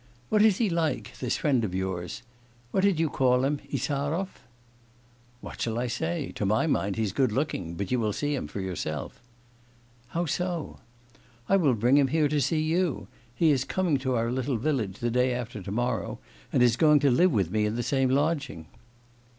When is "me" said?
17.51-17.67